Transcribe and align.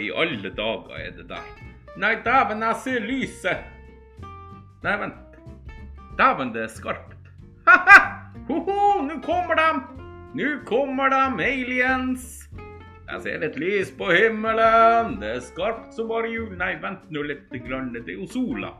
i 0.00 0.10
alle 0.16 0.50
dager 0.56 0.96
er 0.98 1.14
det 1.16 1.28
der? 1.30 1.46
Nei, 2.00 2.14
dæven, 2.24 2.62
jeg 2.62 2.80
ser 2.84 3.04
lyset. 3.04 3.64
Nei, 4.84 4.96
vent. 5.02 5.38
Dæven, 6.18 6.54
det 6.54 6.62
er 6.66 6.72
skarpt. 6.72 7.30
Ha-ha! 7.68 7.98
Ho-ho, 8.48 9.02
nå 9.06 9.20
kommer 9.24 9.58
de! 9.58 9.70
Nå 10.38 10.50
kommer 10.68 11.10
de, 11.12 11.44
aliens! 11.44 12.40
Jeg 13.10 13.22
ser 13.24 13.42
et 13.42 13.56
lys 13.58 13.88
på 13.98 14.06
himmelen. 14.14 15.16
Det 15.18 15.32
er 15.34 15.40
skarpt 15.42 15.96
som 15.96 16.10
bare 16.12 16.30
jul. 16.30 16.52
Nei, 16.58 16.76
vent 16.82 17.08
nå 17.10 17.24
litt. 17.26 17.48
Grann. 17.66 17.90
Det 17.96 18.04
er 18.06 18.20
jo 18.20 18.28
sola. 18.30 18.70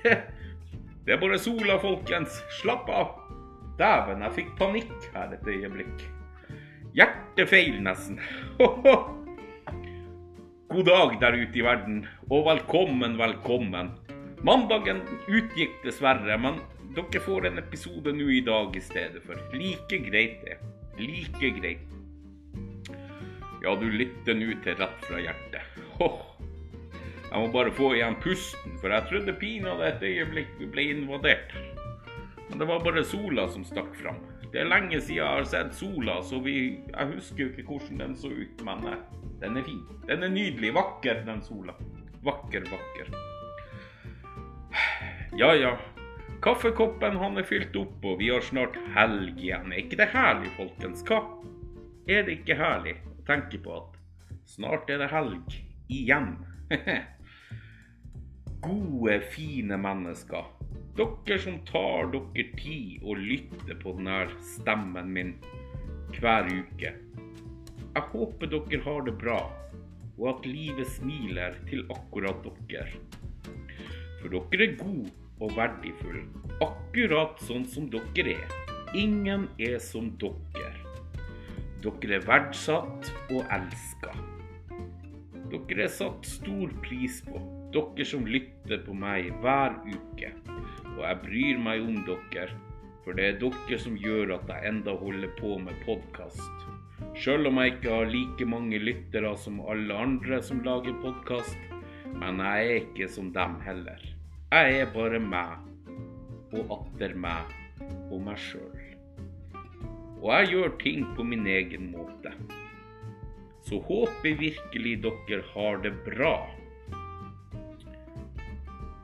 det, 0.00 0.16
det 1.04 1.12
er 1.12 1.20
bare 1.20 1.40
sola, 1.40 1.76
folkens. 1.82 2.40
Slapp 2.62 2.88
av. 2.88 3.18
Dæven, 3.76 4.24
jeg 4.24 4.36
fikk 4.38 4.56
panikk 4.56 5.10
her 5.12 5.36
et 5.36 5.48
øyeblikk. 5.48 6.06
Hjertefeil, 6.92 7.78
nesten. 7.80 8.18
God 10.68 10.84
dag 10.84 11.14
der 11.22 11.36
ute 11.40 11.56
i 11.56 11.62
verden, 11.64 12.02
og 12.28 12.44
velkommen, 12.50 13.14
velkommen. 13.16 13.94
Mandagen 14.44 15.00
utgikk 15.24 15.78
dessverre, 15.86 16.36
men 16.36 16.58
dere 16.92 17.22
får 17.24 17.48
en 17.48 17.62
episode 17.62 18.12
nå 18.12 18.26
i 18.36 18.42
dag 18.44 18.76
i 18.76 18.82
stedet 18.84 19.24
for. 19.24 19.40
Like 19.56 20.02
greit, 20.04 20.44
det. 20.44 20.58
Like 21.00 21.54
greit. 21.62 21.88
Ja, 23.64 23.72
du 23.72 23.88
lytter 23.88 24.36
nå 24.36 24.52
til 24.60 24.76
Rett 24.76 25.08
fra 25.08 25.22
hjertet. 25.22 25.64
Jeg 27.32 27.40
må 27.40 27.48
bare 27.54 27.72
få 27.72 27.94
igjen 27.96 28.20
pusten, 28.20 28.76
for 28.82 28.92
jeg 28.92 29.08
trodde 29.08 29.38
pinadø 29.40 29.88
et 29.88 30.04
øyeblikk 30.04 30.52
vi 30.60 30.68
ble 30.68 30.90
invadert. 30.92 31.56
Men 32.50 32.60
det 32.60 32.68
var 32.68 32.84
bare 32.84 33.08
sola 33.08 33.48
som 33.48 33.64
stakk 33.64 33.94
fram. 33.96 34.20
Det 34.52 34.60
er 34.60 34.68
lenge 34.68 34.98
siden 35.00 35.16
jeg 35.16 35.24
har 35.24 35.46
sett 35.48 35.72
sola, 35.72 36.18
så 36.28 36.36
vi, 36.44 36.54
jeg 36.90 37.12
husker 37.14 37.46
jo 37.46 37.50
ikke 37.52 37.64
hvordan 37.70 38.02
den 38.02 38.16
så 38.20 38.28
ut, 38.28 38.64
men 38.66 38.84
eh, 38.90 38.98
den 39.40 39.56
er 39.56 39.64
fin. 39.64 39.80
Den 40.10 40.26
er 40.26 40.32
nydelig. 40.34 40.74
Vakker, 40.76 41.22
den 41.24 41.40
sola. 41.42 41.72
Vakker, 42.22 42.66
vakker. 42.68 43.08
Ja, 45.40 45.54
ja. 45.56 45.72
Kaffekoppen 46.44 47.16
han 47.16 47.40
er 47.40 47.48
fylt 47.48 47.76
opp, 47.80 48.04
og 48.04 48.20
vi 48.20 48.28
har 48.28 48.44
snart 48.44 48.76
helg 48.92 49.40
igjen. 49.40 49.72
Er 49.72 49.86
ikke 49.86 50.02
det 50.02 50.10
herlig, 50.12 50.52
folkens? 50.58 51.00
Hva? 51.08 51.22
Er 52.10 52.26
det 52.26 52.42
ikke 52.42 52.58
herlig 52.60 52.98
å 53.08 53.16
tenke 53.28 53.60
på 53.62 53.78
at 53.78 53.96
snart 54.52 54.90
er 54.92 55.00
det 55.00 55.08
helg 55.14 55.56
igjen? 55.88 56.34
Gode, 58.66 59.22
fine 59.32 59.80
mennesker. 59.80 60.50
Dere 60.92 61.38
som 61.40 61.54
tar 61.64 62.10
dere 62.12 62.42
tid 62.58 63.00
og 63.00 63.20
lytter 63.24 63.78
på 63.80 63.94
denne 63.96 64.26
stemmen 64.44 65.06
min 65.14 65.30
hver 66.18 66.50
uke. 66.52 66.90
Jeg 67.94 68.02
håper 68.12 68.50
dere 68.52 68.80
har 68.84 69.06
det 69.06 69.14
bra, 69.22 69.38
og 70.18 70.26
at 70.34 70.44
livet 70.44 70.90
smiler 70.92 71.56
til 71.70 71.86
akkurat 71.96 72.44
dere. 72.68 73.00
For 74.20 74.28
dere 74.36 74.66
er 74.66 74.76
gode 74.82 75.08
og 75.40 75.56
verdifulle, 75.56 76.26
akkurat 76.60 77.40
sånn 77.48 77.64
som 77.72 77.88
dere 77.88 78.36
er. 78.36 78.54
Ingen 78.92 79.48
er 79.56 79.80
som 79.80 80.12
dere. 80.20 80.74
Dere 81.80 82.18
er 82.20 82.28
verdsatt 82.28 83.08
og 83.32 83.40
elska. 83.48 84.12
Dere 85.48 85.88
er 85.88 85.92
satt 85.96 86.28
stor 86.28 86.76
pris 86.84 87.22
på, 87.24 87.40
dere 87.72 88.12
som 88.12 88.28
lytter 88.28 88.84
på 88.84 88.92
meg 88.92 89.32
hver 89.40 89.80
uke. 89.88 90.34
Og 90.92 91.02
jeg 91.06 91.20
bryr 91.24 91.60
meg 91.64 91.84
om 91.86 92.02
dere, 92.06 92.48
for 93.02 93.16
det 93.18 93.24
er 93.26 93.40
dere 93.40 93.78
som 93.80 93.96
gjør 93.98 94.36
at 94.36 94.50
jeg 94.52 94.68
enda 94.70 94.94
holder 95.00 95.32
på 95.38 95.56
med 95.62 95.78
podkast. 95.86 96.68
Sjøl 97.18 97.48
om 97.50 97.58
jeg 97.60 97.74
ikke 97.74 97.92
har 97.92 98.10
like 98.12 98.46
mange 98.48 98.78
lyttere 98.80 99.32
som 99.40 99.60
alle 99.68 99.96
andre 100.04 100.38
som 100.44 100.62
lager 100.64 100.94
podkast, 101.02 101.58
men 102.12 102.40
jeg 102.44 102.68
er 102.68 102.78
ikke 102.82 103.08
som 103.10 103.32
dem 103.34 103.58
heller. 103.66 104.04
Jeg 104.52 104.78
er 104.82 104.94
bare 104.94 105.20
meg, 105.20 105.58
og 106.52 106.76
atter 106.76 107.16
meg, 107.16 107.52
og 108.12 108.18
meg 108.26 108.40
sjøl. 108.40 108.82
Og 110.22 110.28
jeg 110.30 110.50
gjør 110.52 110.74
ting 110.82 111.06
på 111.16 111.24
min 111.26 111.48
egen 111.50 111.88
måte. 111.94 112.30
Så 113.66 113.80
håper 113.88 114.36
virkelig 114.38 114.98
dere 115.02 115.42
har 115.54 115.80
det 115.82 115.94
bra. 116.06 116.36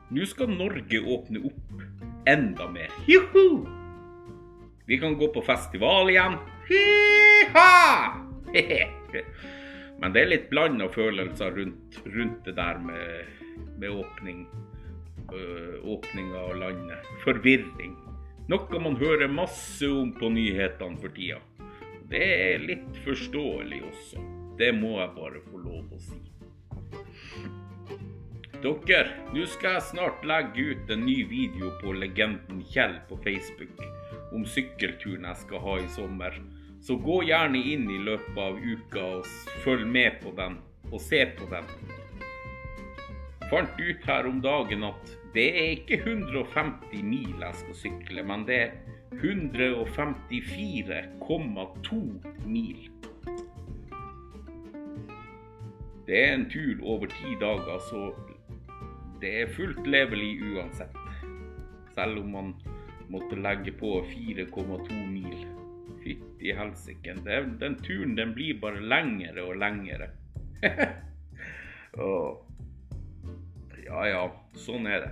Nå 0.09 0.25
skal 0.25 0.49
Norge 0.49 0.99
åpne 1.05 1.39
opp 1.45 2.29
enda 2.29 2.65
mer. 2.71 2.89
Juhu! 3.07 3.65
Vi 4.85 4.97
kan 4.97 5.17
gå 5.17 5.27
på 5.33 5.41
festival 5.41 6.09
igjen. 6.09 6.37
Hi-ha! 6.69 8.15
Men 9.99 10.15
det 10.15 10.23
er 10.23 10.31
litt 10.31 10.47
blanda 10.49 10.87
følelser 10.89 11.53
rundt, 11.53 11.99
rundt, 12.05 12.41
det 12.45 12.55
der 12.57 12.79
med, 12.81 13.29
med 13.77 13.89
åpning, 13.89 14.47
øh, 15.29 15.77
åpning 15.83 16.33
av 16.41 16.55
landet. 16.57 17.13
Forvirring. 17.21 17.93
Noe 18.49 18.81
man 18.81 18.97
hører 18.97 19.29
masse 19.29 19.85
om 19.93 20.09
på 20.17 20.31
nyhetene 20.33 20.97
for 21.03 21.13
tida. 21.13 21.37
Det 22.09 22.25
er 22.49 22.65
litt 22.65 23.01
forståelig 23.05 23.83
også. 23.91 24.25
Det 24.57 24.73
må 24.73 24.97
jeg 24.97 25.13
bare 25.21 25.45
få 25.51 25.61
lov 25.61 25.93
å 25.93 26.01
si. 26.01 26.23
Dere, 28.59 29.13
nå 29.31 29.45
skal 29.47 29.77
jeg 29.77 29.87
snart 29.87 30.25
legge 30.27 30.73
ut 30.73 30.89
en 30.91 31.05
ny 31.07 31.23
video 31.29 31.69
på 31.79 31.93
legenden 31.95 32.59
Kjell 32.67 32.97
på 33.07 33.15
Facebook 33.23 33.79
om 34.35 34.43
sykkelturen 34.43 35.23
jeg 35.29 35.37
skal 35.45 35.59
ha 35.63 35.79
i 35.79 35.87
sommer. 35.93 36.35
Så 36.83 36.99
gå 36.99 37.23
gjerne 37.29 37.55
inn 37.55 37.87
i 37.87 38.03
løpet 38.03 38.35
av 38.35 38.59
uka 38.59 38.99
og 39.21 39.25
følg 39.63 39.87
med 39.87 40.19
på 40.19 40.35
den, 40.35 40.59
og 40.91 40.99
se 40.99 41.23
på 41.39 41.47
den. 41.53 41.63
Fant 43.47 43.79
ut 43.79 44.03
her 44.11 44.27
om 44.27 44.43
dagen 44.43 44.83
at 44.89 45.07
det 45.31 45.47
er 45.61 45.71
ikke 45.77 46.03
150 46.03 46.99
mil 46.99 47.39
jeg 47.39 47.55
skal 47.61 47.75
sykle, 47.85 48.19
men 48.27 48.43
det 48.49 48.59
er 48.65 48.71
154,2 49.23 52.03
mil. 52.43 52.91
Det 56.09 56.17
er 56.25 56.33
en 56.33 56.49
tur 56.51 56.75
over 56.83 57.07
ti 57.13 57.35
dager, 57.39 57.79
så 57.87 58.11
det 59.21 59.31
er 59.41 59.53
fullt 59.55 59.87
levelig 59.87 60.41
uansett. 60.53 60.95
Selv 61.95 62.21
om 62.21 62.31
man 62.31 62.53
måtte 63.09 63.35
legge 63.35 63.71
på 63.71 64.05
4,2 64.11 65.07
mil. 65.09 65.45
Fytti 66.03 66.53
helsike. 66.55 67.15
Den 67.59 67.75
turen 67.83 68.15
den 68.15 68.33
blir 68.37 68.59
bare 68.61 68.79
lengre 68.79 69.43
og 69.43 69.57
lengre. 69.59 70.09
ja 73.89 74.05
ja, 74.07 74.23
sånn 74.55 74.87
er 74.87 75.07
det. 75.07 75.11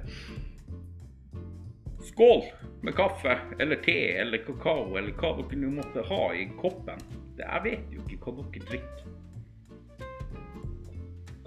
Skål 2.08 2.44
med 2.86 2.96
kaffe 2.96 3.34
eller 3.60 3.82
te 3.84 3.98
eller 4.22 4.46
kakao 4.46 4.96
eller 4.96 5.12
hva 5.18 5.34
dere 5.42 5.60
nå 5.60 5.74
måtte 5.80 6.06
ha 6.08 6.24
i 6.38 6.48
koppen. 6.62 7.02
Jeg 7.38 7.64
vet 7.66 7.94
jo 7.94 8.06
ikke 8.06 8.32
hva 8.32 8.46
dere 8.54 8.70
drikker. 8.72 9.17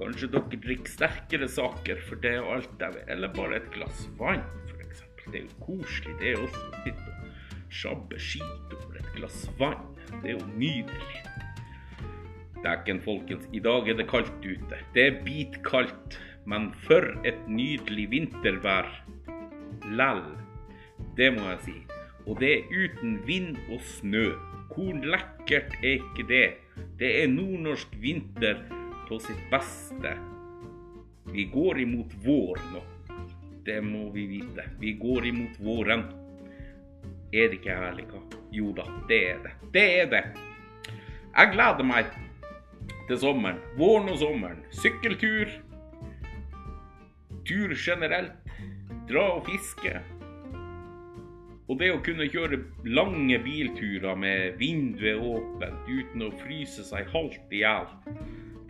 Kanskje 0.00 0.30
dere 0.32 0.58
drikker 0.64 0.88
sterkere 0.88 1.46
saker, 1.50 1.98
for 2.08 2.20
det 2.22 2.30
er 2.38 2.46
alt 2.48 2.80
jeg 2.80 2.94
vet. 2.94 3.08
Eller 3.12 3.32
bare 3.36 3.58
et 3.58 3.66
glass 3.74 4.06
vann, 4.16 4.40
f.eks. 4.70 5.02
Det 5.26 5.42
er 5.42 5.44
jo 5.44 5.58
koselig, 5.66 6.14
det 6.22 6.30
er 6.30 6.40
også 6.40 6.62
å 6.62 6.80
sitte 6.86 7.10
og 7.12 7.74
sjabbe 7.80 8.20
skit 8.20 8.72
over 8.78 8.96
et 8.96 9.10
glass 9.18 9.42
vann. 9.60 9.84
Det 10.22 10.32
er 10.32 10.38
jo 10.38 10.46
nydelig. 10.54 11.20
Dæken, 12.64 13.04
folkens. 13.04 13.44
I 13.52 13.60
dag 13.64 13.92
er 13.92 14.00
det 14.00 14.08
kaldt 14.08 14.40
ute. 14.44 14.80
Det 14.96 15.06
er 15.06 15.20
bitkaldt. 15.24 16.18
Men 16.48 16.70
for 16.86 17.04
et 17.28 17.40
nydelig 17.48 18.08
vintervær. 18.10 18.88
Lell. 19.92 20.24
Det 21.20 21.28
må 21.36 21.44
jeg 21.52 21.62
si. 21.68 21.76
Og 22.24 22.40
det 22.40 22.50
er 22.56 22.72
uten 22.72 23.20
vind 23.28 23.60
og 23.68 23.84
snø. 23.98 24.30
Hvor 24.72 24.96
lekkert 25.04 25.76
er 25.84 26.00
ikke 26.00 26.28
det? 26.28 26.44
Det 26.96 27.14
er 27.20 27.32
nordnorsk 27.32 27.92
vinter 28.00 28.64
på 29.10 29.18
sitt 29.18 29.50
beste. 29.50 30.18
Vi 31.32 31.44
går 31.44 31.80
imot 31.80 32.12
vår 32.24 32.58
nå. 32.72 32.82
Det 33.64 33.80
må 33.82 34.10
vi 34.10 34.26
vite. 34.26 34.64
Vi 34.78 34.92
går 34.92 35.26
imot 35.26 35.60
våren. 35.60 36.04
Er 37.32 37.48
det 37.50 37.58
ikke 37.58 37.74
herlig, 37.74 38.04
hva? 38.10 38.20
Jo 38.54 38.70
da, 38.74 38.84
det 39.08 39.18
er 39.32 39.40
det. 39.42 39.52
Det 39.74 39.82
er 40.02 40.06
det. 40.12 40.22
Jeg 41.34 41.50
gleder 41.56 41.86
meg 41.86 42.12
til 43.08 43.18
sommeren. 43.18 43.58
Våren 43.78 44.12
og 44.12 44.20
sommeren. 44.22 44.62
Sykkeltur. 44.78 45.58
Tur 47.50 47.74
generelt. 47.74 48.54
Dra 49.10 49.26
og 49.40 49.48
fiske. 49.50 49.96
Og 51.66 51.78
det 51.82 51.90
å 51.90 52.02
kunne 52.06 52.30
kjøre 52.30 52.62
lange 52.86 53.38
bilturer 53.42 54.14
med 54.18 54.54
vinduet 54.62 55.18
åpent 55.18 55.90
uten 55.90 56.26
å 56.26 56.30
fryse 56.44 56.86
seg 56.86 57.10
halvt 57.10 57.58
i 57.58 57.64
hjel. 57.64 57.90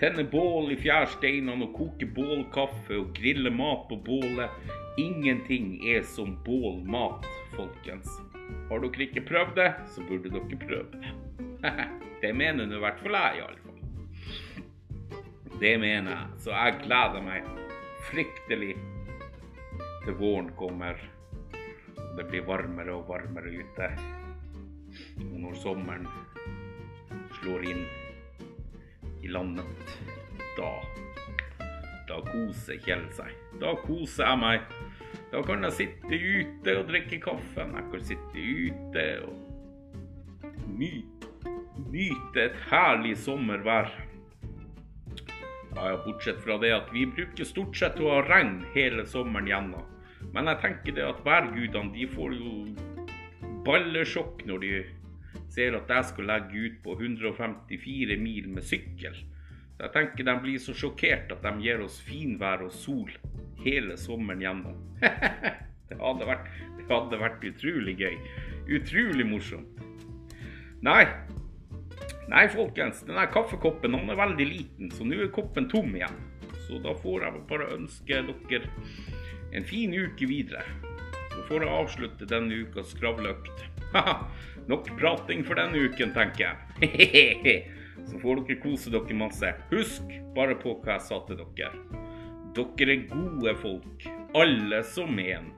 Tenne 0.00 0.22
bål 0.24 0.70
i 0.72 0.76
fjærsteinene 0.80 1.66
og 1.66 1.74
koke 1.76 2.06
bålkaffe 2.16 2.96
og 2.96 3.10
grille 3.18 3.50
mat 3.52 3.82
på 3.90 3.98
bålet. 4.00 4.48
Ingenting 4.96 5.74
er 5.92 6.06
som 6.08 6.38
bålmat, 6.46 7.26
folkens. 7.52 8.08
Har 8.70 8.80
dere 8.80 9.04
ikke 9.04 9.26
prøvd 9.28 9.52
det, 9.58 9.68
så 9.92 10.06
burde 10.08 10.32
dere 10.32 10.60
prøve 10.64 10.88
det. 10.94 11.12
det 12.22 12.32
mener 12.32 12.64
nå 12.64 12.80
i 12.80 12.82
hvert 12.86 13.04
fall 13.04 13.18
jeg, 13.18 13.42
iallfall. 13.42 13.76
Det 15.60 15.76
mener 15.84 16.16
jeg. 16.16 16.40
Så 16.46 16.56
jeg 16.56 16.80
gleder 16.86 17.28
meg 17.28 17.52
fryktelig 18.08 18.72
til 20.06 20.16
våren 20.16 20.48
kommer. 20.56 20.96
Det 22.16 22.24
blir 22.32 22.48
varmere 22.48 22.96
og 22.96 23.08
varmere 23.12 23.52
ute. 23.52 23.94
Og 25.28 25.40
når 25.44 25.60
sommeren 25.60 26.08
slår 27.42 27.68
inn 27.68 27.84
i 29.22 29.28
landet, 29.28 29.98
da 30.56 30.70
Da 32.10 32.16
koser 32.26 32.78
Kjell 32.82 33.04
seg. 33.14 33.30
Da 33.62 33.76
koser 33.84 34.26
jeg 34.26 34.38
meg. 34.40 34.72
Da 35.30 35.42
kan 35.46 35.62
jeg 35.62 35.76
sitte 35.76 36.18
ute 36.18 36.74
og 36.80 36.88
drikke 36.88 37.20
kaffen. 37.22 37.76
Jeg 37.78 37.86
kan 37.92 38.02
sitte 38.08 38.46
ute 38.66 39.04
og 39.28 40.72
nyte, 40.74 41.30
nyte 41.92 42.46
et 42.48 42.58
herlig 42.70 43.14
sommervær. 43.22 43.92
Ja, 45.76 45.94
bortsett 46.02 46.42
fra 46.42 46.58
det 46.58 46.72
at 46.74 46.90
vi 46.90 47.06
bruker 47.06 47.46
stort 47.46 47.78
sett 47.78 48.00
å 48.02 48.10
ha 48.10 48.24
regn 48.26 48.64
hele 48.74 49.06
sommeren 49.06 49.46
gjennom. 49.46 49.86
Men 50.34 50.50
jeg 50.50 50.62
tenker 50.64 50.96
det 50.98 51.06
at 51.06 51.22
værgudene 51.26 51.94
de 51.94 52.08
får 52.10 52.34
jo 52.34 52.56
ballesjokk 53.66 54.42
når 54.48 54.64
de 54.64 54.72
ser 55.50 55.76
at 55.78 55.90
jeg 55.90 56.08
skal 56.12 56.30
legge 56.30 56.64
ut 56.66 56.78
på 56.84 56.96
154 56.98 58.18
mil 58.20 58.48
med 58.54 58.66
sykkel. 58.66 59.16
Så 59.76 59.86
jeg 59.86 59.94
tenker 59.96 60.28
de 60.28 60.36
blir 60.44 60.62
så 60.62 60.76
sjokkert 60.76 61.32
at 61.34 61.44
de 61.46 61.54
gir 61.64 61.82
oss 61.84 61.98
finvær 62.04 62.66
og 62.66 62.74
sol 62.74 63.10
hele 63.64 63.96
sommeren 64.00 64.44
gjennom. 64.44 64.78
det, 65.88 65.98
hadde 65.98 66.28
vært, 66.28 66.48
det 66.78 66.88
hadde 66.90 67.20
vært 67.24 67.46
utrolig 67.52 67.96
gøy. 68.00 68.16
Utrolig 68.78 69.26
morsomt. 69.26 69.86
Nei, 70.84 71.04
Nei, 72.30 72.44
folkens, 72.46 73.00
denne 73.02 73.24
kaffekoppen 73.34 73.96
den 73.96 74.10
er 74.12 74.18
veldig 74.20 74.44
liten, 74.46 74.90
så 74.94 75.02
nå 75.02 75.16
er 75.18 75.32
koppen 75.34 75.66
tom 75.70 75.90
igjen. 75.96 76.14
Så 76.62 76.78
da 76.78 76.92
får 76.94 77.24
jeg 77.24 77.42
bare 77.50 77.72
ønske 77.74 78.20
dere 78.28 78.68
en 79.58 79.66
fin 79.66 79.90
uke 79.90 80.28
videre. 80.30 80.62
Så 81.32 81.42
får 81.48 81.64
jeg 81.64 81.74
avslutte 81.74 82.28
denne 82.30 82.60
ukas 82.62 82.92
skravleøkt. 82.94 83.64
Nok 84.70 84.90
prating 84.98 85.44
for 85.44 85.58
denne 85.58 85.86
uken, 85.88 86.14
tenker 86.14 86.46
jeg. 86.50 87.56
Så 88.08 88.18
får 88.22 88.42
dere 88.46 88.60
kose 88.62 88.92
dere 88.92 89.16
masse. 89.18 89.52
Husk 89.70 90.14
bare 90.36 90.56
på 90.58 90.76
hva 90.80 90.96
jeg 90.96 91.06
sa 91.08 91.20
til 91.26 91.40
dere. 91.40 91.72
Dere 92.56 92.96
er 92.96 93.06
gode 93.10 93.54
folk, 93.62 94.08
alle 94.34 94.82
som 94.94 95.18
en. 95.22 95.52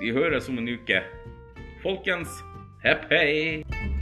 Vi 0.00 0.12
høres 0.14 0.50
om 0.50 0.60
en 0.60 0.74
uke. 0.74 1.02
Folkens, 1.84 2.40
hepp 2.84 3.10
hei! 3.12 3.93